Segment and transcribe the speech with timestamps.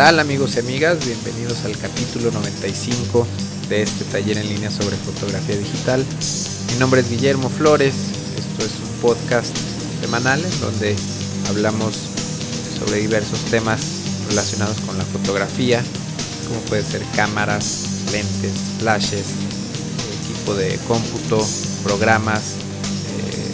[0.00, 1.04] tal amigos y amigas?
[1.04, 3.26] Bienvenidos al capítulo 95
[3.68, 6.02] de este taller en línea sobre fotografía digital.
[6.72, 7.92] Mi nombre es Guillermo Flores,
[8.34, 9.54] esto es un podcast
[10.00, 10.96] semanal en donde
[11.50, 11.96] hablamos
[12.78, 13.82] sobre diversos temas
[14.30, 15.84] relacionados con la fotografía,
[16.48, 19.26] como puede ser cámaras, lentes, flashes,
[20.24, 21.46] equipo de cómputo,
[21.84, 22.54] programas,
[23.18, 23.52] eh,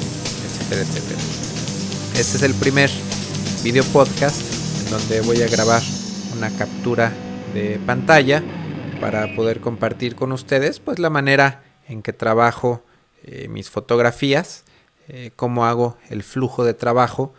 [0.49, 1.21] etcétera, etcétera.
[2.17, 2.93] Este es el primer
[3.65, 4.43] video podcast
[4.85, 5.83] en donde voy a grabar
[6.37, 7.13] una captura
[7.55, 8.43] de pantalla
[9.01, 12.83] para poder compartir con ustedes pues la manera en que trabajo
[13.25, 14.65] eh, mis fotografías,
[15.09, 17.33] eh, cómo hago el flujo de trabajo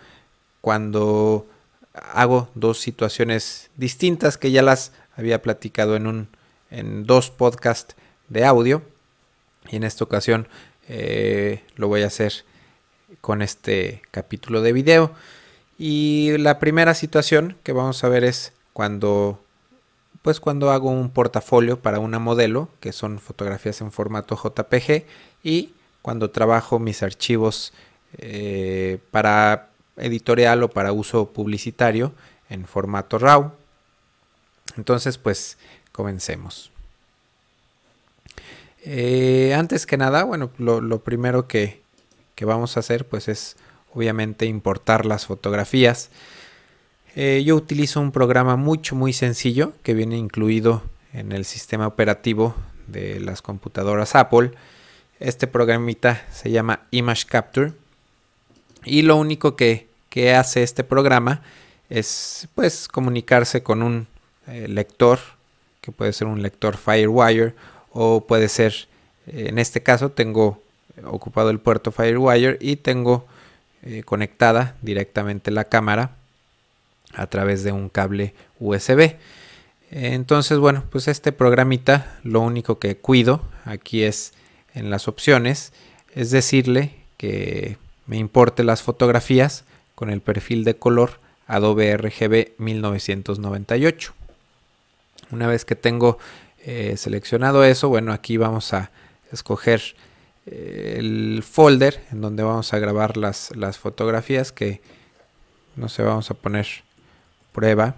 [0.61, 1.45] cuando
[1.93, 6.27] hago dos situaciones distintas que ya las había platicado en un
[6.72, 7.95] en dos podcasts
[8.29, 8.81] de audio.
[9.69, 10.47] Y en esta ocasión
[10.89, 12.33] eh, lo voy a hacer
[13.22, 15.11] con este capítulo de video.
[15.77, 19.44] Y la primera situación que vamos a ver es cuando
[20.22, 25.03] pues cuando hago un portafolio para una modelo, que son fotografías en formato JPG,
[25.44, 27.73] y cuando trabajo mis archivos
[28.19, 32.14] eh, para editorial o para uso publicitario
[32.52, 33.52] en formato RAW.
[34.75, 35.58] Entonces, pues
[35.91, 36.72] comencemos.
[38.84, 41.81] Eh, antes que nada, bueno, lo, primero que,
[42.36, 43.58] que, vamos a hacer, pues es
[43.91, 46.12] obviamente importar las fotografías.
[47.19, 52.53] Eh, yo utilizo un programa mucho muy sencillo que viene incluido en el sistema operativo
[52.85, 54.51] de las computadoras Apple.
[55.19, 57.73] Este programita se llama Image Capture
[58.85, 59.88] y lo único que,
[60.35, 61.41] hace este programa
[61.89, 64.07] es pues comunicarse con un
[64.47, 65.19] eh, lector
[65.81, 67.53] que puede ser un lector Firewire
[67.91, 68.88] o puede ser
[69.27, 70.59] en este caso tengo
[71.03, 73.27] ocupado el puerto Firewire y tengo
[73.83, 76.17] eh, conectada directamente la cámara
[77.13, 79.16] a través de un cable USB.
[79.90, 84.34] Entonces, bueno, pues este programita lo único que cuido aquí es
[84.73, 85.73] en las opciones,
[86.13, 89.63] es decirle que me importe las fotografías
[89.95, 94.13] con el perfil de color Adobe RGB 1998.
[95.31, 96.19] Una vez que tengo
[96.63, 98.91] eh, seleccionado eso, bueno, aquí vamos a
[99.31, 99.81] escoger
[100.45, 104.81] eh, el folder en donde vamos a grabar las, las fotografías que
[105.78, 106.68] no sé, vamos a poner
[107.57, 107.95] prueba,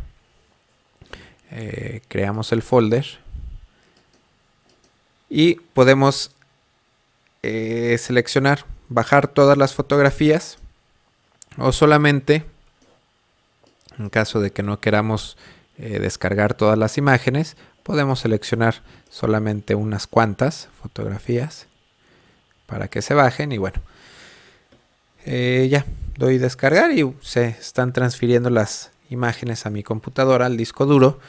[1.52, 3.06] eh, creamos el folder
[5.30, 6.32] y podemos
[7.44, 10.60] eh, seleccionar, bajar todas las fotografías
[11.58, 12.46] o solamente,
[13.98, 15.36] en caso de que no queramos
[15.78, 21.68] eh, descargar todas las imágenes, podemos seleccionar solamente unas cuantas fotografías
[22.66, 23.82] para que se bajen y bueno,
[25.26, 31.20] ya doy descargar y se están transfiriendo las imágenes a mi computadora, al disco duro.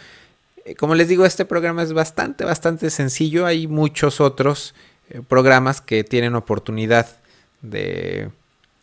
[0.64, 3.46] Eh, como les digo, este programa es bastante, bastante sencillo.
[3.46, 4.74] Hay muchos otros
[5.08, 7.18] eh, programas que tienen oportunidad
[7.62, 8.30] de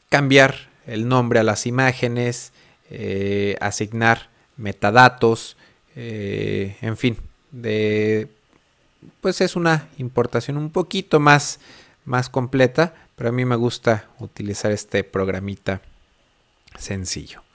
[0.10, 2.54] cambiar el nombre a las imágenes,
[2.90, 5.58] eh, asignar metadatos,
[6.00, 7.18] en fin,
[7.52, 8.28] de,
[9.20, 11.60] pues es una importación un poquito más,
[12.06, 15.82] más completa, pero a mí me gusta utilizar este programita
[16.78, 17.47] sencillo.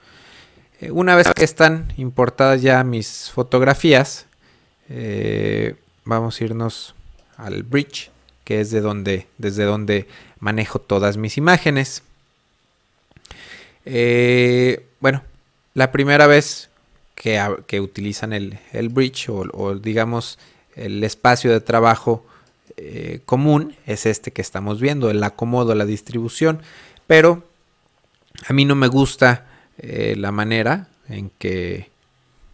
[0.83, 4.25] Eh, una vez que están importadas ya mis fotografías,
[4.89, 6.93] eh, vamos a irnos
[7.37, 8.11] al bridge,
[8.43, 10.07] que es de donde, desde donde
[10.39, 12.03] manejo todas mis imágenes.
[13.85, 15.23] Eh, bueno,
[15.73, 16.69] la primera vez
[17.15, 20.37] que, utilizan el, bridge o, digamos
[20.75, 22.25] el espacio de trabajo
[23.25, 26.61] común es este que estamos viendo, el acomodo, la distribución,
[27.07, 27.43] pero
[28.45, 29.45] a mí no me gusta
[29.77, 31.89] eh, la manera en que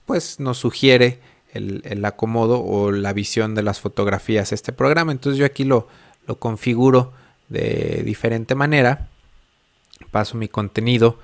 [0.06, 1.20] pues nos sugiere
[1.54, 5.12] el, acomodo o la visión de las fotografías este programa.
[5.12, 5.88] Entonces yo aquí lo,
[6.28, 7.14] lo configuro
[7.48, 9.10] de diferente manera.
[10.12, 11.20] Paso mi contenido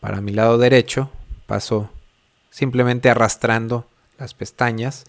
[0.00, 1.10] para mi lado derecho.
[1.46, 1.90] Paso
[2.50, 3.86] simplemente arrastrando
[4.18, 5.04] las pestañas.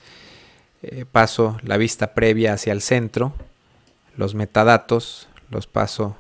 [0.84, 3.34] Eh, paso la vista previa hacia el centro.
[4.16, 6.16] Los metadatos los paso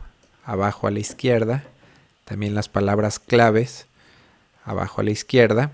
[0.45, 1.63] abajo a la izquierda.
[2.25, 3.87] También las palabras claves
[4.71, 5.71] abajo a la izquierda.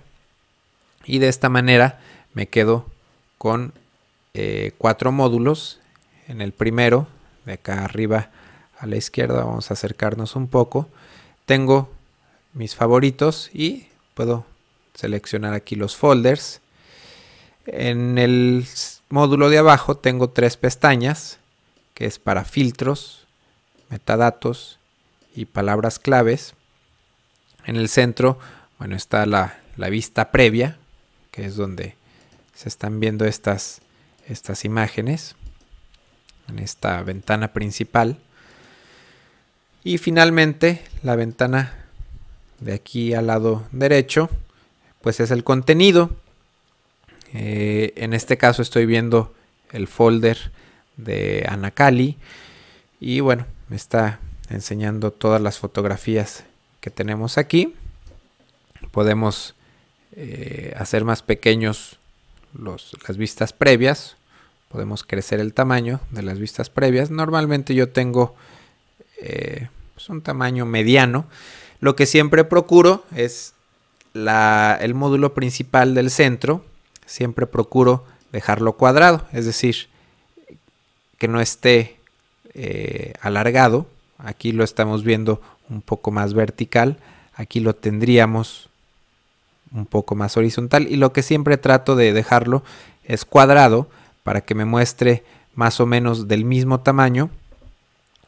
[1.06, 2.00] Y de esta manera
[2.34, 2.86] me quedo
[3.38, 3.74] con
[4.34, 5.80] eh, cuatro módulos.
[6.28, 7.08] En el primero,
[7.46, 8.30] de acá arriba
[8.78, 10.90] a la izquierda, vamos a acercarnos un poco.
[11.46, 11.90] Tengo
[12.54, 14.46] mis favoritos y puedo
[14.94, 16.60] seleccionar aquí los folders.
[17.66, 18.66] En el
[19.10, 21.40] módulo de abajo tengo tres pestañas,
[21.94, 23.26] que es para filtros,
[23.90, 24.80] metadatos
[25.36, 26.54] y palabras claves.
[27.66, 28.40] En el centro
[28.78, 29.60] bueno, está la,
[29.90, 30.78] vista previa,
[31.32, 31.96] que es donde
[32.54, 33.82] se están viendo estas,
[34.28, 35.36] estas imágenes
[36.50, 38.18] en esta ventana principal.
[39.84, 41.74] Y finalmente la ventana
[42.60, 44.30] de aquí al lado derecho,
[45.02, 46.12] pues es el contenido.
[47.34, 49.34] Eh, en este caso estoy viendo
[49.72, 50.52] el folder
[50.96, 52.18] de Anacali
[53.00, 54.20] y bueno, me está
[54.50, 56.46] enseñando todas las fotografías
[56.82, 57.76] que tenemos aquí.
[58.92, 59.56] Podemos
[60.16, 61.98] eh, hacer más pequeños
[62.54, 64.18] las vistas previas.
[64.70, 67.12] Podemos crecer el tamaño de las vistas previas.
[67.12, 68.36] Normalmente yo tengo
[69.22, 71.26] eh, pues un tamaño mediano.
[71.80, 73.54] Lo que siempre procuro es
[74.14, 76.66] el módulo principal del centro.
[77.06, 79.28] Siempre procuro dejarlo cuadrado.
[79.32, 79.88] Es decir,
[81.18, 81.98] que no esté
[82.54, 83.88] eh, alargado.
[84.18, 86.98] Aquí lo estamos viendo un poco más vertical.
[87.38, 88.70] Aquí lo tendríamos
[89.72, 90.88] un poco más horizontal.
[90.88, 92.64] Y lo que siempre trato de dejarlo
[93.06, 93.90] es cuadrado
[94.24, 95.24] para que me muestre
[95.56, 97.30] más o menos del mismo tamaño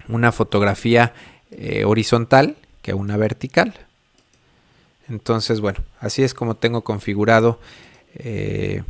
[0.07, 1.13] una fotografía
[1.51, 3.73] eh, horizontal que una vertical.
[5.09, 7.59] Entonces, bueno, así es como tengo configurado
[8.15, 8.83] eh,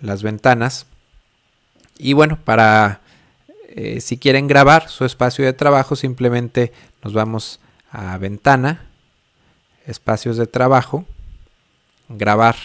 [0.00, 0.86] las ventanas.
[1.98, 3.00] Y bueno, para
[3.68, 6.72] eh, si quieren grabar su espacio de trabajo, simplemente
[7.02, 7.60] nos vamos
[7.90, 8.85] a ventana,
[9.86, 11.04] espacios de trabajo,
[12.08, 12.56] grabar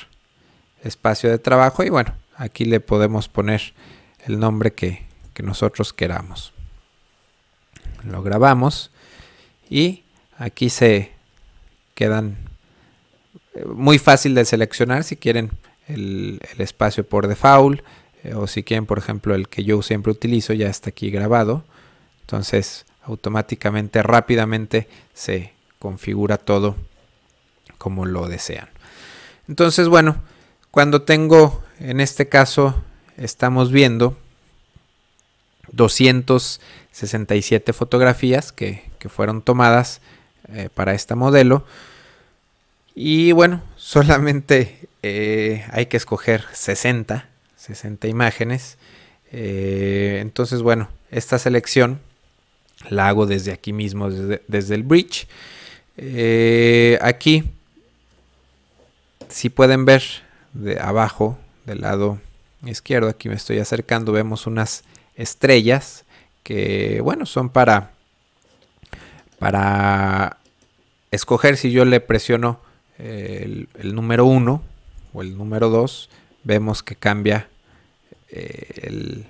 [0.84, 3.74] espacio de trabajo y bueno, aquí le podemos poner
[4.26, 5.10] el nombre que,
[5.42, 6.54] nosotros queramos.
[8.04, 8.92] Lo grabamos
[9.72, 10.04] y
[10.38, 11.14] aquí se
[11.96, 12.38] quedan
[13.56, 15.50] eh, muy fácil de seleccionar si quieren
[15.88, 17.82] el, el espacio por default
[18.24, 21.64] eh, o si quieren por ejemplo el que yo siempre utilizo ya está aquí grabado
[22.22, 26.76] entonces automáticamente rápidamente se configura todo
[27.82, 28.70] como lo desean
[29.48, 30.22] entonces bueno
[30.70, 32.76] cuando tengo en este caso
[33.18, 34.16] estamos viendo
[35.72, 40.00] 267 fotografías que, fueron tomadas
[40.54, 41.66] eh, para este modelo
[42.94, 47.32] y bueno solamente eh, hay que escoger 60
[47.62, 48.78] 60 imágenes.
[49.32, 52.00] Eh, entonces, bueno, esta selección
[52.90, 55.28] la hago desde aquí mismo, desde, el bridge.
[57.02, 57.44] Aquí,
[59.32, 60.04] si pueden ver
[60.54, 62.20] de abajo, del lado
[62.66, 64.84] izquierdo, aquí me estoy acercando, vemos unas
[65.16, 66.06] estrellas
[66.44, 67.92] que, bueno, son para,
[69.40, 70.38] para
[71.12, 72.60] escoger si yo le presiono
[72.98, 74.62] el, el número 1
[75.14, 76.10] o el número 2
[76.44, 77.48] vemos que cambia
[78.30, 79.26] eh,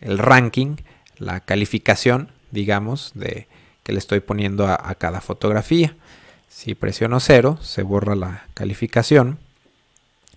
[0.00, 0.76] el, ranking,
[1.18, 3.46] la calificación, digamos, de
[3.82, 5.96] que le estoy poniendo a, cada fotografía.
[6.54, 9.38] Si presiono 0, se borra la calificación.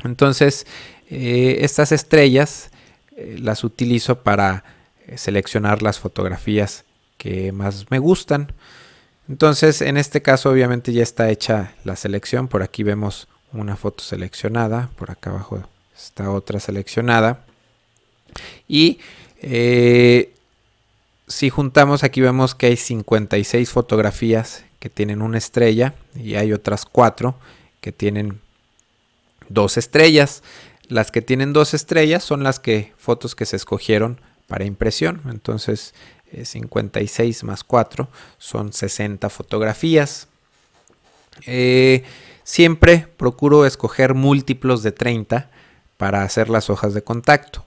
[0.04, 0.66] Entonces,
[1.10, 2.72] eh, estas estrellas
[3.16, 4.64] eh, las utilizo para
[5.16, 6.86] seleccionar las fotografías
[7.18, 8.54] que más me gustan.
[9.28, 12.48] Entonces, en este caso, obviamente ya está hecha la selección.
[12.48, 14.90] Por aquí vemos una foto seleccionada.
[14.96, 15.64] Por acá abajo
[15.96, 17.46] está otra seleccionada.
[18.68, 19.00] Y
[19.42, 20.34] eh,
[21.28, 26.86] si juntamos aquí vemos que hay 56 fotografías que tienen una estrella y hay otras
[26.86, 27.34] 4
[27.82, 28.40] que tienen
[29.50, 30.44] dos estrellas.
[30.90, 35.24] Las que tienen dos estrellas son las que fotos que se escogieron para impresión.
[35.28, 35.96] Entonces
[36.40, 40.28] 56 eh, más 4 son 60 fotografías.
[41.48, 42.04] Eh,
[42.44, 45.50] siempre procuro escoger múltiplos de 30
[45.98, 47.66] para hacer las hojas de contacto.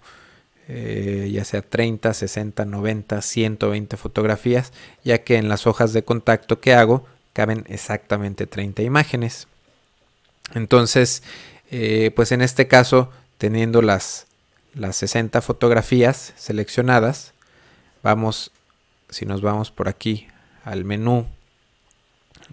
[0.70, 6.60] Eh, ya sea 30, 60, 90, 120 fotografías, ya que en las hojas de contacto
[6.60, 9.48] que hago caben exactamente 30 imágenes.
[10.54, 11.22] Entonces,
[11.70, 14.26] eh, pues en este caso, teniendo las,
[14.74, 17.32] las 60 fotografías seleccionadas,
[18.02, 18.50] vamos,
[19.08, 20.28] si nos vamos por aquí
[20.64, 21.26] al menú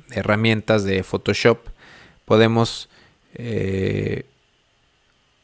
[0.08, 1.68] de herramientas de Photoshop,
[2.24, 2.88] podemos
[3.34, 4.26] eh,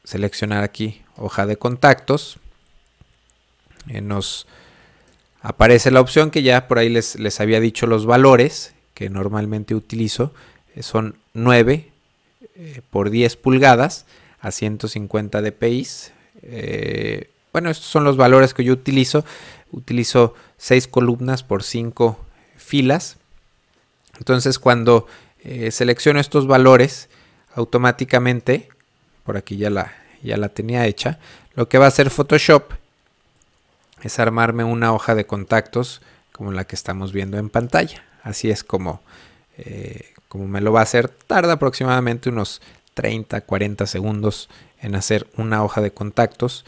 [0.05, 2.39] seleccionar aquí hoja de contactos
[3.87, 4.47] eh, nos
[5.41, 9.75] aparece la opción que ya por ahí les, les había dicho los valores que normalmente
[9.75, 10.33] utilizo.
[10.75, 11.89] Eh, son 9
[12.55, 14.05] eh, por 10 pulgadas
[14.39, 15.87] a 150 dpi.
[17.51, 19.25] bueno, estos son los valores que yo utilizo.
[19.71, 22.19] Utilizo 6 columnas por 5
[22.57, 23.17] filas.
[24.17, 25.07] Entonces cuando
[25.71, 27.09] selecciono estos valores,
[27.55, 28.69] automáticamente,
[29.25, 31.17] por aquí ya la, ya la tenía hecha,
[31.55, 32.73] lo que va a hacer Photoshop
[34.01, 38.03] es armarme una hoja de contactos como la que estamos viendo en pantalla.
[38.23, 39.01] Así es como,
[39.57, 41.09] eh, como me lo va a hacer.
[41.09, 42.61] Tarda aproximadamente unos
[42.93, 44.49] 30, 40 segundos
[44.81, 46.65] en hacer una hoja de contactos.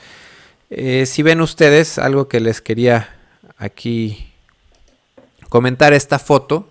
[0.69, 3.15] Eh, si ven ustedes, algo que les quería
[3.57, 4.31] aquí
[5.49, 6.69] comentar esta foto,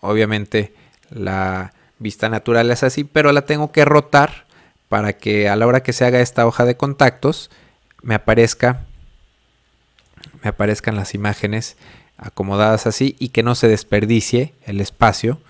[0.00, 0.74] obviamente
[1.10, 4.46] la vista natural es así, pero la tengo que rotar
[4.88, 7.50] para que a la hora que se haga esta hoja de contactos
[8.02, 8.86] me aparezca
[10.42, 11.76] me aparezcan las imágenes
[12.16, 15.40] acomodadas así y que no se desperdicie el espacio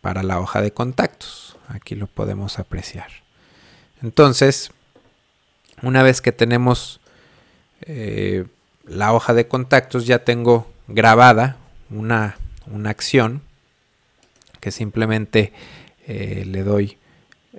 [0.00, 1.56] para la hoja de contactos.
[1.68, 3.08] Aquí lo podemos apreciar.
[4.02, 4.70] Entonces,
[5.82, 7.00] una vez que tenemos
[7.82, 8.46] eh,
[8.84, 11.56] la hoja de contactos, ya tengo grabada
[11.90, 12.36] una,
[12.84, 13.42] acción
[14.60, 15.52] que simplemente
[16.06, 16.98] eh, le doy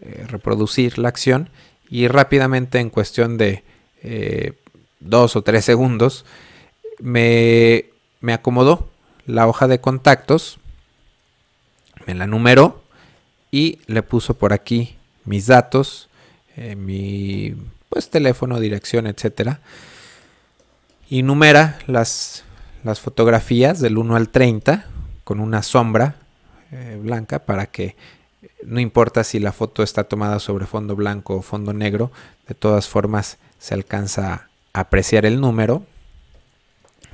[0.01, 1.50] eh, reproducir la acción
[1.89, 3.63] y rápidamente en cuestión de
[5.00, 6.24] dos o tres segundos
[6.99, 7.85] me,
[8.21, 8.89] me acomodó
[9.25, 10.57] la hoja de contactos,
[12.05, 12.81] me la numeró
[13.51, 16.09] y le puso por aquí mis datos,
[16.55, 17.55] eh, mi
[17.89, 19.59] pues, teléfono, dirección, etcétera.
[21.09, 22.43] Y numera las,
[22.83, 24.85] las fotografías del 1 al 30
[25.23, 26.15] con una sombra
[26.71, 27.95] eh, blanca para que
[28.63, 32.11] no importa si la foto está tomada sobre fondo blanco o fondo negro,
[32.47, 35.83] de todas formas se alcanza a apreciar el número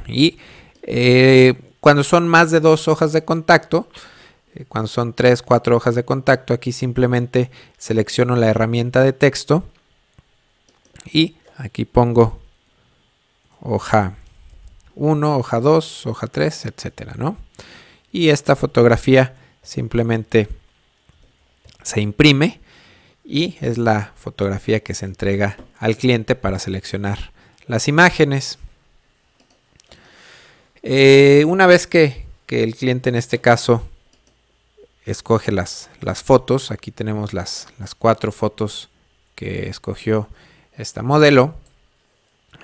[0.07, 0.37] y
[0.83, 3.87] eh, cuando son más de dos hojas de contacto,
[4.55, 9.63] eh, cuando son tres, cuatro hojas de contacto, aquí simplemente selecciono la herramienta de texto
[11.05, 12.39] y aquí pongo
[13.61, 14.15] hoja
[14.95, 17.37] 1, hoja 2, hoja 3, etcétera, ¿no?
[18.11, 20.47] Y esta fotografía simplemente
[21.81, 22.59] se imprime
[23.23, 27.31] y es la fotografía que se entrega al cliente para seleccionar
[27.67, 28.59] las imágenes.
[30.83, 33.81] Eh, una vez que, el cliente en este caso
[35.07, 35.89] escoge las,
[36.23, 38.89] fotos, aquí tenemos las, las, cuatro fotos
[39.33, 40.29] que escogió
[40.77, 41.55] esta modelo,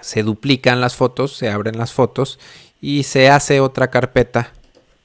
[0.02, 2.38] se duplican las fotos, se abren las fotos
[2.80, 4.54] y se hace otra carpeta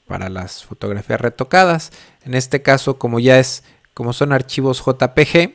[0.06, 1.92] para las fotografías retocadas.
[2.26, 5.54] En este caso, como ya es, como son archivos JPG,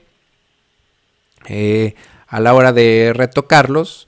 [1.50, 1.94] eh,
[2.28, 4.08] a la hora de retocarlos,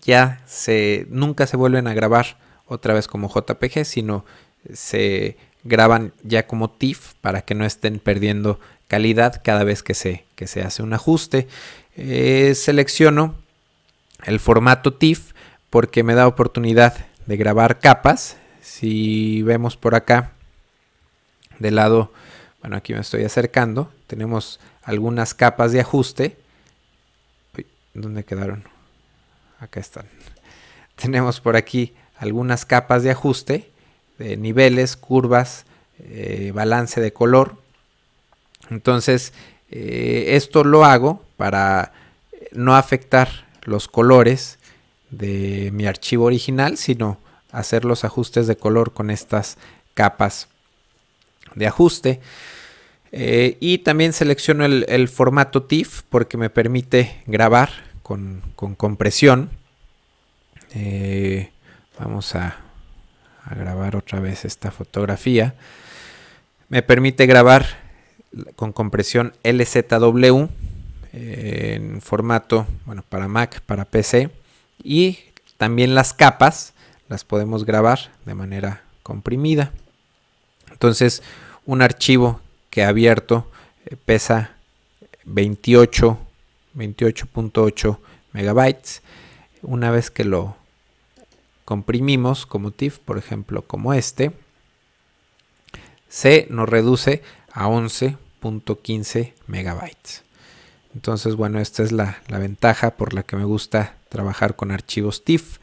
[0.00, 4.24] ya se, nunca se vuelven a grabar otra vez como JPG, sino
[4.72, 10.24] se graban ya como TIFF para que no estén perdiendo calidad cada vez que se,
[10.34, 11.48] que se hace un ajuste.
[11.96, 13.36] Eh, selecciono
[14.24, 15.32] el formato TIFF
[15.70, 18.36] porque me da oportunidad de grabar capas.
[18.60, 20.32] Si vemos por acá,
[21.58, 22.12] del lado,
[22.60, 26.38] bueno, aquí me estoy acercando, tenemos algunas capas de ajuste.
[27.94, 28.64] ¿Dónde quedaron?
[29.58, 30.06] Acá están.
[30.94, 33.70] Tenemos por aquí algunas capas de ajuste,
[34.18, 35.64] de niveles, curvas,
[36.00, 37.56] eh, balance de color.
[38.70, 39.32] Entonces,
[39.70, 41.92] eh, esto lo hago para
[42.52, 44.58] no afectar los colores
[45.10, 47.18] de mi archivo original, sino
[47.52, 49.56] hacer los ajustes de color con estas
[49.94, 50.48] capas
[51.54, 52.20] de ajuste.
[53.10, 57.70] Eh, y también selecciono el, formato TIFF porque me permite grabar
[58.02, 59.50] con, compresión.
[61.98, 62.56] Vamos a,
[63.50, 65.54] grabar otra vez esta fotografía.
[66.68, 67.66] Me permite grabar
[68.56, 70.46] con compresión LZW
[71.12, 74.30] en formato, bueno, para Mac, para PC.
[74.84, 75.18] Y
[75.56, 76.72] también las capas
[77.08, 79.72] las podemos grabar de manera comprimida.
[80.70, 81.22] Entonces,
[81.64, 82.40] un archivo
[82.70, 83.50] que abierto
[83.86, 84.52] eh, pesa
[85.24, 86.18] 28,
[86.76, 87.98] 28.8
[88.34, 89.02] megabytes.
[89.62, 90.56] Una vez que lo
[91.68, 94.32] comprimimos como TIFF, por ejemplo, como este,
[96.08, 97.20] se nos reduce
[97.52, 100.24] a 11.15 megabytes.
[100.94, 105.58] Entonces, bueno, esta es la, ventaja por la que me gusta trabajar con archivos TIFF.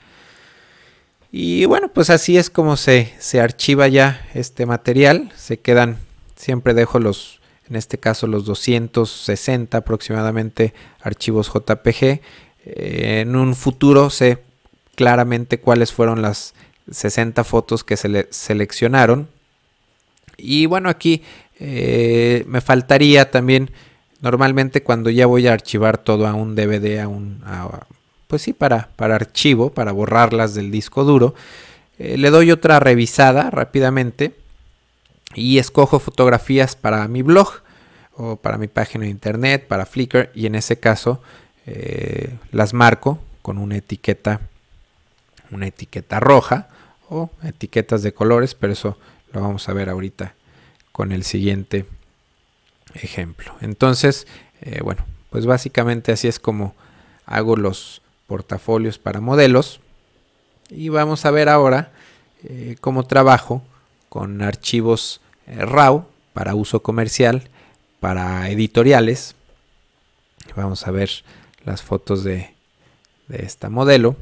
[1.32, 5.32] Y bueno, pues así es como se, se archiva ya este material.
[5.36, 5.98] Se quedan,
[6.36, 12.04] siempre dejo los, en este caso los 260 aproximadamente archivos JPG.
[12.04, 14.46] Eh, en un futuro se
[14.96, 16.54] claramente cuáles fueron las
[16.92, 19.28] 60 fotos que se le seleccionaron.
[20.38, 21.24] Y bueno, aquí
[21.60, 23.72] eh, me faltaría también,
[24.22, 27.42] normalmente cuando ya voy a archivar todo a un DVD, a un,
[28.28, 31.36] pues sí, para, para archivo, para borrarlas del disco duro,
[31.98, 34.34] eh, le doy otra revisada rápidamente
[35.34, 37.50] y escojo fotografías para mi blog
[38.18, 41.22] o para mi página de internet, para Flickr y en ese caso
[41.66, 44.42] eh, las marco con una etiqueta
[45.52, 46.70] una etiqueta roja
[47.10, 48.98] o etiquetas de colores, pero eso
[49.32, 50.34] lo vamos a ver ahorita
[50.92, 51.86] con el siguiente
[52.94, 53.56] ejemplo.
[53.62, 54.28] Entonces,
[54.62, 56.74] eh, bueno, pues básicamente así es como
[57.25, 59.80] hago los portafolios para modelos.
[60.70, 61.92] Y vamos a ver ahora
[62.44, 63.64] eh, cómo trabajo
[64.10, 67.50] con archivos eh, RAW para uso comercial,
[68.00, 69.36] para editoriales.
[70.56, 71.10] Vamos a ver
[71.64, 72.54] las fotos de,
[73.28, 74.16] de esta modelo.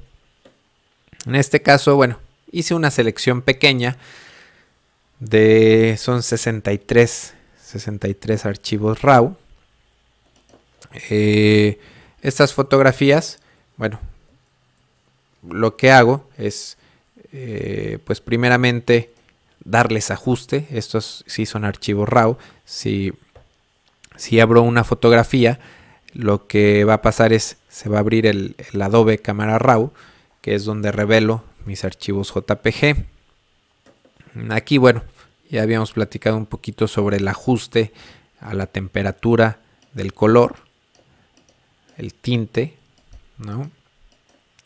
[1.25, 2.19] En este caso, bueno,
[2.51, 3.97] hice una selección pequeña
[5.19, 9.35] de son 63 63 archivos RAW.
[11.09, 11.79] Eh,
[12.21, 13.39] estas fotografías
[13.77, 13.99] bueno
[15.41, 16.77] lo que hago es
[17.31, 19.13] eh, pues primeramente
[19.63, 20.67] darles ajuste.
[20.71, 22.37] Estos sí son archivos RAW.
[22.63, 23.11] Si,
[24.15, 25.59] si abro una fotografía
[26.13, 29.91] lo que va a pasar es se va a abrir el, el Adobe Cámara RAW
[30.43, 33.05] que es donde revelo mis archivos JPG
[34.51, 35.01] aquí bueno
[35.49, 37.91] ya habíamos platicado un poquito sobre el ajuste
[38.39, 39.59] a la temperatura
[39.93, 40.55] del color,
[41.97, 42.73] el tinte,
[43.37, 43.69] ¿no?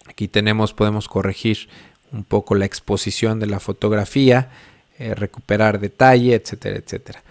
[0.05, 1.67] Aquí tenemos, podemos corregir
[2.13, 4.50] un poco la exposición de la fotografía,
[4.98, 7.22] eh, recuperar detalle, etcétera, etcétera.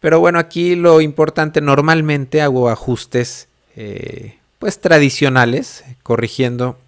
[0.00, 6.78] Pero bueno, aquí lo importante, normalmente hago ajustes eh, pues tradicionales, corrigiendo.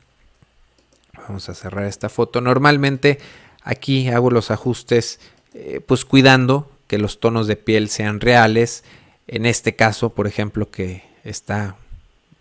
[1.29, 2.41] Vamos a cerrar esta foto.
[2.41, 3.19] Normalmente
[3.63, 5.21] aquí hago los ajustes
[5.53, 8.85] eh, pues cuidando que los tonos de piel sean reales.
[9.27, 11.77] En este caso, por ejemplo, que está,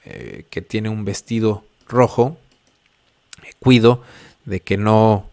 [0.05, 2.37] eh, que tiene un vestido rojo,
[3.43, 4.03] eh, cuido
[4.45, 5.29] de que no,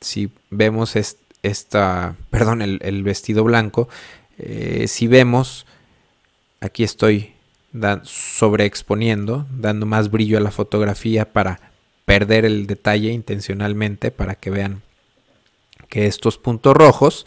[0.00, 0.94] si vemos
[1.42, 3.88] esta, perdón, el, vestido blanco,
[4.86, 5.64] si vemos,
[6.60, 7.32] aquí estoy
[8.02, 11.72] sobreexponiendo, dando más brillo a la fotografía para
[12.06, 14.82] perder el detalle intencionalmente, para que vean
[15.90, 17.26] que estos puntos rojos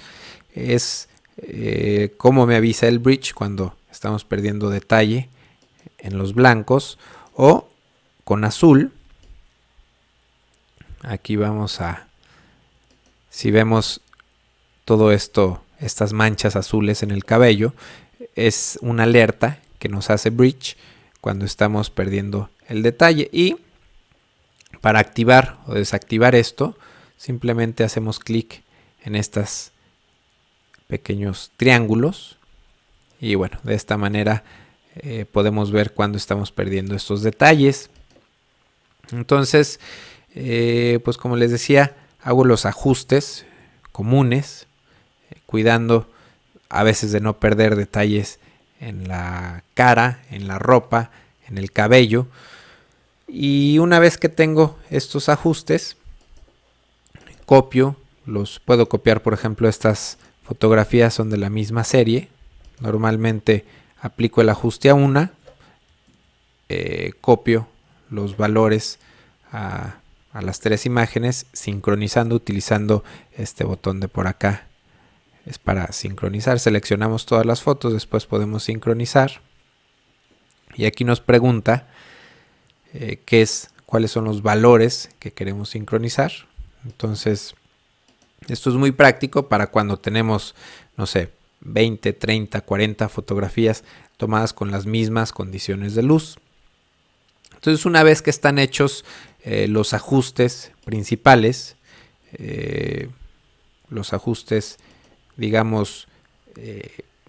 [0.55, 5.29] es eh, como me avisa el bridge cuando estamos perdiendo detalle
[5.99, 6.97] en los blancos
[7.33, 7.69] o
[8.23, 8.91] con azul.
[11.03, 12.07] Aquí vamos a
[13.29, 14.01] si vemos
[14.85, 17.73] todo esto estas manchas azules en el cabello
[18.35, 20.77] es una alerta que nos hace bridge
[21.21, 23.29] cuando estamos perdiendo el detalle.
[23.31, 23.57] Y
[24.81, 26.77] para activar o desactivar esto
[27.17, 28.63] simplemente hacemos clic
[29.03, 29.71] en estos
[30.87, 32.37] pequeños triángulos
[33.19, 34.43] y bueno, de esta manera
[34.95, 37.89] eh, podemos ver cuando estamos perdiendo estos detalles.
[39.11, 39.79] Entonces,
[40.33, 43.45] eh, pues como les decía, hago los ajustes
[43.91, 44.67] comunes,
[45.29, 46.09] eh, cuidando
[46.69, 48.39] a veces de no perder detalles
[48.79, 51.11] en la cara, en la ropa,
[51.47, 52.27] en el cabello.
[53.29, 55.97] Y una vez que tengo estos ajustes,
[57.45, 62.29] copio, los puedo copiar, por ejemplo, estas fotografías son de la misma serie.
[62.79, 63.65] Normalmente
[64.01, 65.33] aplico el ajuste a una,
[66.69, 67.67] eh, copio
[68.09, 68.99] los valores
[69.51, 69.99] a,
[70.31, 73.03] a las tres imágenes, sincronizando utilizando
[73.37, 74.67] este botón de por acá.
[75.45, 76.59] Es para sincronizar.
[76.59, 79.41] Seleccionamos todas las fotos, después podemos sincronizar.
[80.75, 81.87] Y aquí nos pregunta
[82.93, 86.31] eh, qué es, cuáles son los valores que queremos sincronizar.
[86.85, 87.55] Entonces,
[88.47, 90.55] esto es muy práctico para cuando tenemos,
[90.97, 91.29] no sé,
[91.61, 93.83] 20, 30, 40 fotografías
[94.17, 96.37] tomadas con las mismas condiciones de luz.
[97.53, 99.05] Entonces, una vez que están hechos
[99.43, 101.75] eh, los ajustes principales,
[102.33, 103.09] eh,
[103.89, 104.77] los ajustes,
[105.35, 106.07] digamos,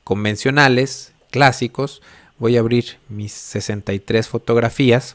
[0.03, 2.03] convencionales, clásicos,
[2.38, 5.14] voy a abrir mis 63 fotografías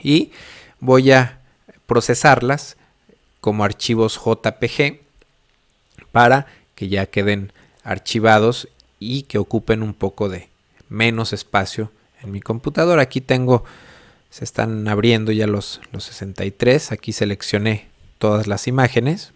[0.00, 0.32] y
[0.80, 1.40] voy a
[1.86, 2.76] procesarlas
[3.40, 5.00] como archivos JPG
[6.12, 7.52] para que ya queden
[7.82, 10.48] archivados y que ocupen un poco de
[10.88, 11.90] menos espacio
[12.22, 13.02] en mi computadora.
[13.02, 13.64] Aquí tengo,
[14.30, 16.92] se están abriendo ya los, los 63.
[16.92, 19.32] Aquí seleccioné todas las imágenes.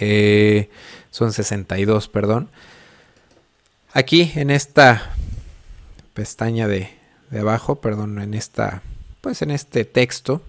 [0.00, 0.70] Eh,
[1.10, 2.48] son 62, perdón.
[3.92, 5.14] Aquí en esta
[6.14, 6.88] pestaña de,
[7.30, 8.82] de abajo, perdón, en esta,
[9.24, 10.42] pues en este texto,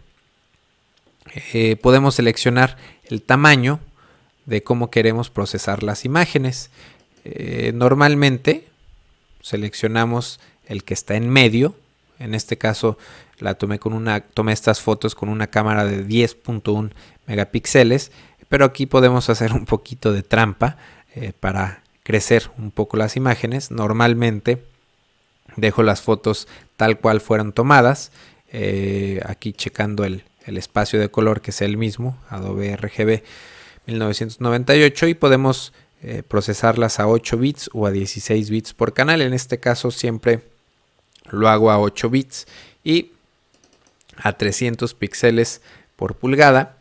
[1.53, 3.79] eh, podemos seleccionar el tamaño
[4.45, 6.71] de cómo queremos procesar las imágenes.
[7.23, 8.67] Eh, normalmente
[9.41, 11.77] seleccionamos el que está en medio.
[12.19, 12.97] En este caso
[13.39, 16.91] la tomé con una tomé estas fotos con una cámara de 10.1
[17.27, 18.11] megapíxeles,
[18.49, 20.75] pero aquí podemos hacer un poquito de trampa
[21.15, 23.71] eh, para crecer un poco las imágenes.
[23.71, 24.61] Normalmente
[25.55, 28.11] dejo las fotos tal cual fueron tomadas.
[29.25, 33.23] Aquí checando el, el espacio de color que sea el mismo, Adobe RGB
[33.87, 39.21] 1998 y podemos eh, procesarlas a 8 bits o a 16 bits por canal.
[39.21, 40.41] En este caso siempre
[41.29, 42.47] lo hago a 8 bits
[42.83, 43.11] y
[44.17, 45.61] a 300 píxeles
[45.95, 46.77] por pulgada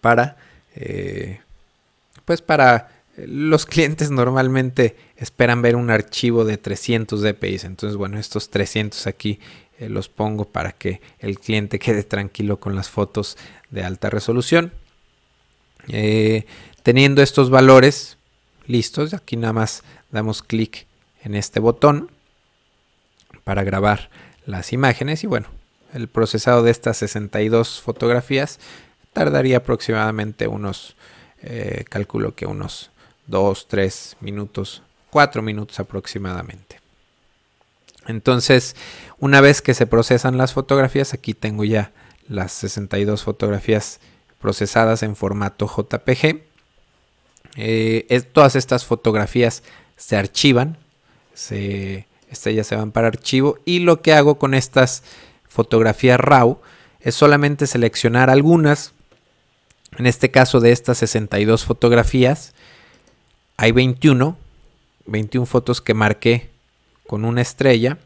[0.00, 0.36] para
[0.76, 1.40] eh,
[2.24, 8.50] pues para los clientes normalmente esperan ver un archivo de 300 dpi entonces bueno estos
[8.50, 9.40] 300 aquí
[9.80, 13.36] eh, los pongo para que el cliente quede tranquilo con las fotos
[13.70, 14.72] de alta resolución
[15.88, 16.46] eh,
[16.82, 18.16] teniendo estos valores
[18.66, 20.86] listos aquí nada más damos clic
[21.24, 22.10] en este botón
[23.42, 24.10] para grabar
[24.46, 25.48] las imágenes y bueno
[25.92, 28.60] el procesado de estas 62 fotografías
[29.12, 30.96] tardaría aproximadamente unos,
[31.42, 32.90] eh, calculo que unos
[33.26, 36.79] 2, 3 minutos, 4 minutos aproximadamente.
[38.10, 38.76] Entonces,
[39.18, 41.92] una vez que se procesan las fotografías, aquí tengo ya
[42.28, 44.00] las 62 fotografías
[44.40, 46.42] procesadas en formato JPG.
[47.56, 49.62] Eh, todas estas fotografías
[49.96, 50.76] se archivan,
[51.34, 55.02] se, estas ya se van para archivo y lo que hago con estas
[55.48, 56.60] fotografía RAW
[57.00, 58.92] es solamente seleccionar algunas.
[59.98, 62.54] En este caso de estas 62 fotografías,
[63.56, 64.36] hay 21,
[65.06, 66.49] 21 fotos que marqué
[67.10, 67.98] con una estrella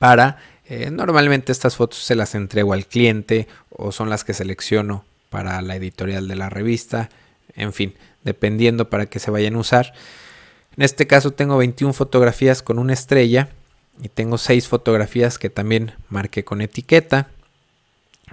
[0.00, 0.38] para,
[0.68, 5.62] eh, normalmente estas fotos se las entrego al cliente o son las que selecciono para
[5.62, 7.08] la editorial de la revista,
[7.54, 9.92] en fin, dependiendo para qué se vayan a usar.
[10.76, 13.48] En este caso tengo 21 fotografías con una estrella
[14.02, 17.28] y tengo seis fotografías que también marqué con etiqueta.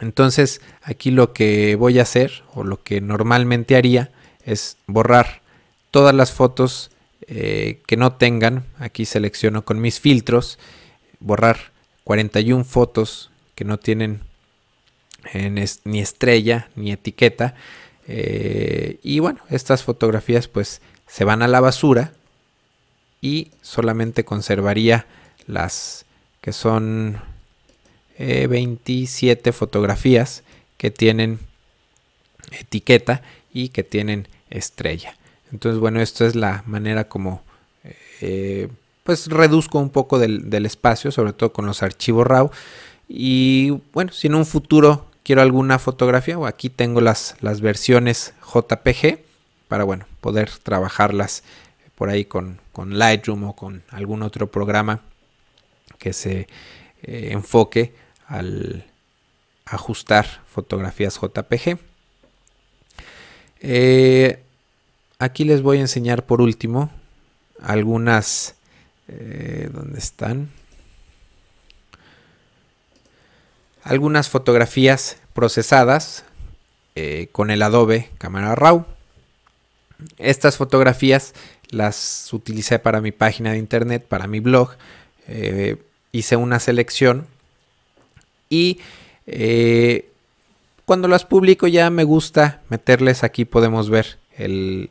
[0.01, 4.09] Entonces aquí lo que voy a hacer o lo que normalmente haría
[4.43, 5.43] es borrar
[5.91, 6.89] todas las fotos
[7.27, 8.65] eh, que no tengan.
[8.77, 10.59] Aquí selecciono con mis filtros.
[11.19, 11.71] Borrar
[12.03, 14.21] 41 fotos que no tienen
[15.83, 17.55] ni estrella ni etiqueta.
[18.07, 22.13] Eh, y bueno, estas fotografías pues se van a la basura
[23.21, 25.07] y solamente conservaría
[25.47, 26.05] las
[26.41, 27.19] que son
[28.19, 30.43] 27 eh, fotografías
[30.77, 31.39] que tienen
[32.51, 35.17] etiqueta y que tienen estrella.
[35.51, 37.43] Entonces, bueno, esto es la manera como
[38.21, 38.69] eh,
[39.03, 42.49] pues reduzco un poco del, espacio, sobre todo con los archivos RAW.
[43.07, 48.33] Y bueno, si en un futuro quiero alguna fotografía, o aquí tengo las, las versiones
[48.51, 49.19] JPG
[49.67, 51.43] para bueno, poder trabajarlas
[51.93, 55.01] por ahí con, con Lightroom o con algún otro programa
[55.99, 56.47] que se
[57.03, 57.93] eh, enfoque
[58.27, 58.85] al
[59.65, 61.77] ajustar fotografías JPG.
[63.61, 64.44] Eh,
[65.19, 66.91] aquí les voy a enseñar por último
[67.61, 68.55] algunas...
[69.07, 70.49] Eh, ¿Dónde están?
[73.83, 76.23] Algunas fotografías procesadas
[77.33, 78.85] con el Adobe Camera Raw.
[80.17, 81.33] Estas fotografías
[81.69, 84.71] las utilicé para mi página de internet, para mi blog
[86.15, 87.27] hice una selección
[88.49, 88.79] y
[89.27, 90.09] eh,
[90.85, 94.89] cuando las publico ya me gusta meterles aquí podemos ver el,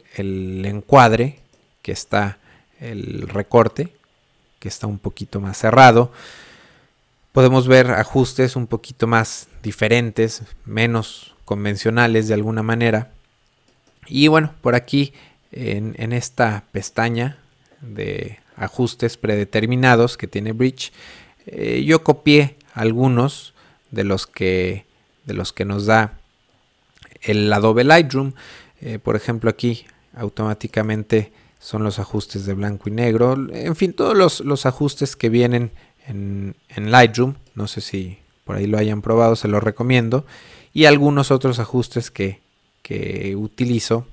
[0.64, 1.38] encuadre
[1.82, 2.38] que está
[2.80, 3.88] el recorte
[4.58, 6.12] que está un poquito más cerrado
[7.32, 13.10] podemos ver ajustes un poquito más diferentes menos convencionales de alguna manera
[14.06, 15.12] y bueno por aquí
[15.54, 17.38] en, esta pestaña
[17.80, 20.92] de ajustes predeterminados que tiene Bridge.
[21.46, 23.54] Eh, yo copié algunos
[23.90, 24.86] de los que
[25.26, 26.18] de los que nos da
[27.22, 28.32] el Adobe Lightroom.
[28.84, 33.34] Eh, por ejemplo, aquí automáticamente son los ajustes de blanco y negro.
[33.50, 35.72] En fin, todos los, ajustes que vienen
[36.06, 37.34] en, Lightroom.
[37.54, 40.26] No sé si por ahí lo hayan probado, se los recomiendo.
[40.74, 42.40] Y algunos otros ajustes que,
[42.82, 44.06] que utilizo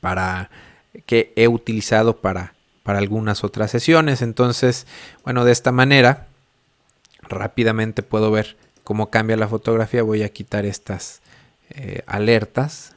[0.00, 0.50] para
[1.06, 4.22] que he utilizado para para algunas otras sesiones.
[4.22, 4.86] Entonces,
[5.24, 6.28] bueno, de esta manera
[7.22, 10.04] rápidamente puedo ver cómo cambia la fotografía.
[10.04, 11.22] Voy a quitar estas
[11.70, 12.93] eh, alertas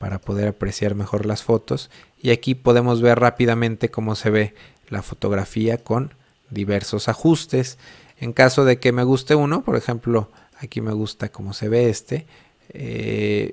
[0.00, 1.90] para poder apreciar mejor las fotos.
[2.22, 4.54] Y aquí podemos ver rápidamente cómo se ve
[4.88, 6.14] la fotografía con
[6.48, 7.76] diversos ajustes.
[8.18, 11.90] En caso de que me guste uno, por ejemplo, aquí me gusta cómo se ve
[11.90, 12.26] este.
[12.70, 13.52] Eh,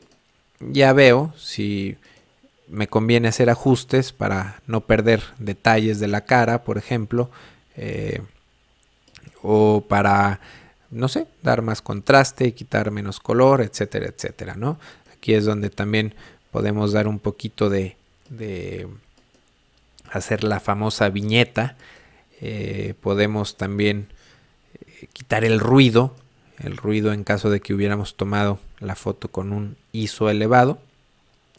[0.62, 1.98] ya veo si
[2.70, 7.30] me conviene hacer ajustes para no perder detalles de la cara, por ejemplo,
[7.76, 8.22] eh,
[9.42, 10.40] o para,
[10.92, 14.80] no sé, dar más contraste, quitar menos color, etcétera, etcétera, ¿no?
[15.14, 16.16] Aquí es donde también
[16.52, 17.96] podemos dar un poquito de,
[20.12, 21.76] hacer la famosa viñeta.
[22.42, 24.08] Eh, podemos también
[24.74, 26.16] eh, quitar el ruido,
[26.60, 30.80] el ruido en caso de que hubiéramos tomado la foto con un ISO elevado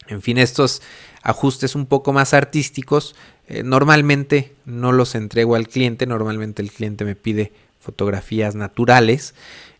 [0.07, 0.81] En fin, estos
[1.21, 3.15] ajustes un poco más artísticos
[3.47, 9.33] eh, normalmente no los entrego al cliente, normalmente el cliente me pide fotografías naturales,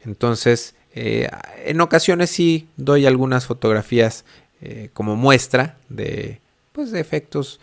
[0.04, 4.26] entonces en ocasiones sí doy algunas fotografías
[4.62, 6.42] eh, como muestra de,
[6.72, 7.60] pues, de efectos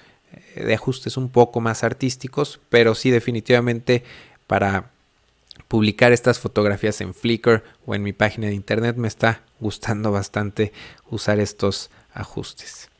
[0.54, 4.04] de ajustes un poco más artísticos, pero sí definitivamente
[4.46, 4.90] para
[5.68, 10.72] publicar estas fotografías en Flickr o en mi página de internet me está gustando bastante
[11.10, 12.90] usar estos ajustes.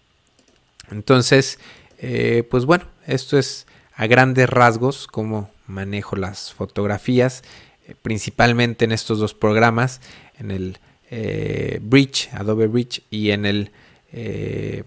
[0.91, 1.59] Entonces,
[1.99, 7.43] eh, pues bueno, esto es a grandes rasgos cómo manejo las fotografías,
[7.87, 10.01] eh, principalmente en estos dos programas,
[10.39, 10.79] en el
[11.11, 13.71] eh, Bridge, Adobe Bridge y en el,
[14.17, 14.85] en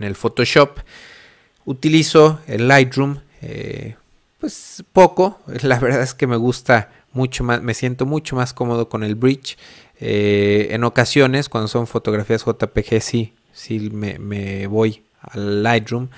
[0.00, 0.78] el Photoshop.
[1.64, 3.18] Utilizo el Lightroom,
[4.38, 8.88] pues poco, la verdad es que me gusta mucho más, me siento mucho más cómodo
[8.88, 9.56] con el Bridge.
[10.00, 16.08] en ocasiones, cuando son fotografías JPG, sí, sí me, voy al Lightroom.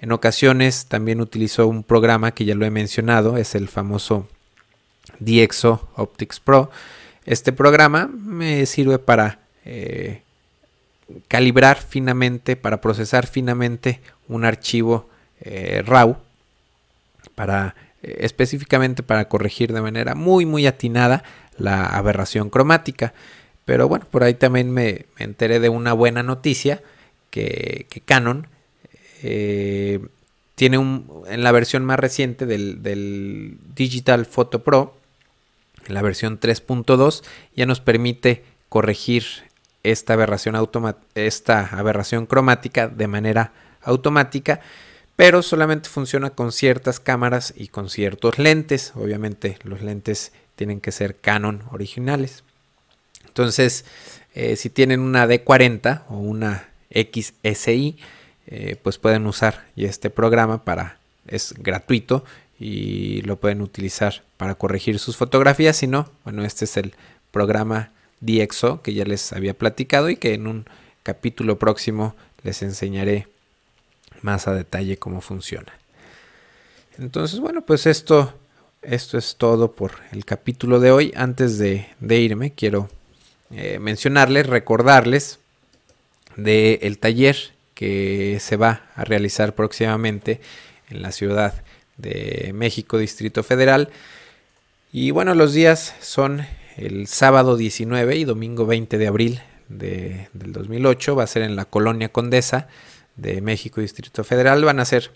[0.00, 4.28] En ocasiones también utilizo un programa que ya lo he mencionado, es el famoso
[5.18, 6.70] DxO Optics Pro.
[7.24, 10.22] Este programa me sirve para eh,
[11.28, 15.08] calibrar finamente, para procesar finamente un archivo
[15.40, 16.16] eh, RAW,
[17.34, 21.24] para, eh, específicamente para corregir de manera muy muy atinada
[21.56, 23.12] la aberración cromática.
[23.64, 26.82] Pero bueno, por ahí también me, enteré de una buena noticia
[27.30, 28.46] que, Canon
[29.22, 30.00] eh,
[30.54, 34.96] tiene un, en la versión más reciente del, Digital Photo Pro,
[35.86, 37.22] en la versión 3.2,
[37.54, 39.24] ya nos permite corregir
[39.90, 40.56] esta aberración,
[41.14, 44.60] esta aberración cromática de manera automática,
[45.16, 48.92] pero solamente funciona con ciertas cámaras y con ciertos lentes.
[48.94, 52.44] Obviamente los lentes tienen que ser Canon originales.
[53.26, 53.84] Entonces,
[54.34, 57.96] eh, si tienen una D40 o una XSI,
[58.46, 62.24] eh, pues pueden usar este programa para, es gratuito
[62.58, 65.76] y lo pueden utilizar para corregir sus fotografías.
[65.76, 66.94] Si no, bueno, este es el
[67.30, 70.66] programa DxO que ya les había platicado y que en un
[71.02, 73.26] capítulo próximo les enseñaré
[74.22, 75.72] más a detalle cómo funciona.
[76.98, 78.34] Entonces, bueno, pues esto,
[78.82, 81.12] esto es todo por el capítulo de hoy.
[81.16, 82.90] Antes de, de irme, quiero
[83.50, 85.38] eh, mencionarles, recordarles
[86.36, 87.36] del taller
[87.74, 90.40] que se va a realizar próximamente
[90.90, 91.62] en la Ciudad
[91.96, 93.90] de México, Distrito Federal.
[94.92, 96.46] Y bueno, los días son
[96.78, 101.16] el sábado 19 y domingo 20 de abril de, del 2008.
[101.16, 102.68] Va a ser en la Colonia Condesa
[103.16, 104.64] de México, Distrito Federal.
[104.64, 105.10] Van a ser,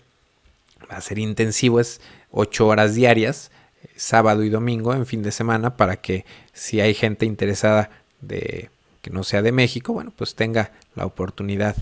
[0.91, 3.51] va a ser intensivo, es 8 horas diarias,
[3.95, 7.89] sábado y domingo en fin de semana, para que si hay gente interesada
[8.21, 8.69] de
[9.01, 11.75] que no sea de México, bueno, pues tenga la oportunidad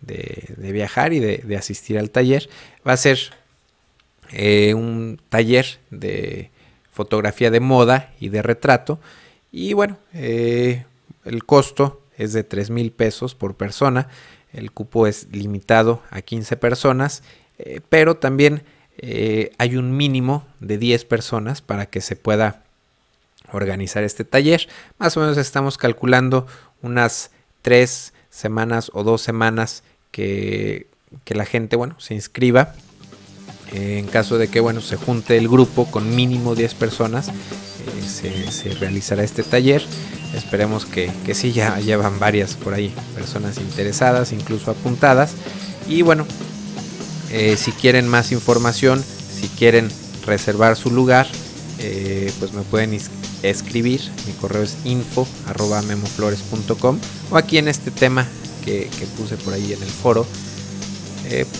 [0.00, 2.48] de, viajar y de, asistir al taller.
[2.86, 3.18] Va a ser
[4.32, 6.50] eh, un taller de
[6.92, 9.00] fotografía de moda y de retrato.
[9.52, 10.84] Y bueno, eh,
[11.24, 14.08] el costo es de 3 mil pesos por persona.
[14.52, 17.22] El cupo es limitado a 15 personas,
[17.58, 18.62] eh, pero también
[19.58, 22.64] hay un mínimo de 10 personas para que se pueda
[23.52, 24.68] organizar este taller.
[24.98, 26.48] Más o menos estamos calculando
[26.82, 27.30] unas
[27.62, 30.86] tres semanas o dos semanas que,
[31.26, 32.74] la gente, bueno, se inscriba.
[33.72, 37.30] en caso de que, bueno, se junte el grupo con mínimo 10 personas,
[37.88, 39.82] eh, se, realizará este taller.
[40.34, 45.32] Esperemos que, que sí, ya llevan varias por ahí personas interesadas, incluso apuntadas.
[45.88, 46.26] Y bueno,
[47.30, 49.88] eh, si quieren más información, si quieren
[50.26, 51.26] reservar su lugar,
[51.78, 52.98] eh, pues me pueden
[53.42, 54.00] escribir.
[54.26, 56.98] Mi correo es info arroba memoflores.com
[57.30, 58.26] o aquí en este tema
[58.64, 60.26] que, puse por ahí en el foro.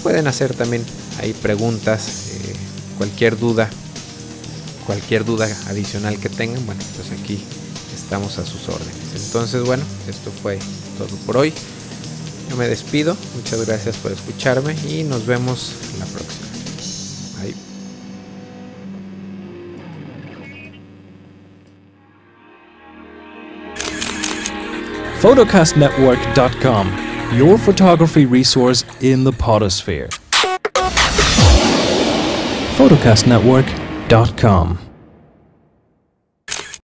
[0.03, 0.83] Pueden hacer también
[1.21, 2.31] ahí preguntas,
[2.97, 3.69] cualquier duda,
[4.89, 6.65] cualquier duda adicional que tengan.
[6.65, 7.39] Bueno, pues aquí
[7.95, 9.27] estamos a sus órdenes.
[9.27, 10.59] Entonces, bueno, esto fue
[10.97, 11.53] todo por hoy.
[12.49, 13.15] Yo me despido.
[13.37, 16.47] Muchas gracias por escucharme y nos vemos la próxima.
[25.21, 30.09] photocastnetwork.com, your photography resource in the potosphere.
[34.09, 34.88] photocastnetwork.com